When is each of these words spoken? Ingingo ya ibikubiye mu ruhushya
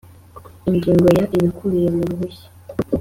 Ingingo 0.69 1.07
ya 1.17 1.25
ibikubiye 1.35 1.87
mu 1.95 2.01
ruhushya 2.09 2.47